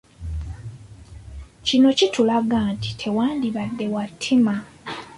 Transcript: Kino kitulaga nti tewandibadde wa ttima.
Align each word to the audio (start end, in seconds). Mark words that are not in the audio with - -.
Kino 1.67 1.89
kitulaga 1.97 2.59
nti 2.73 2.89
tewandibadde 2.99 3.85
wa 3.93 4.03
ttima. 4.13 4.55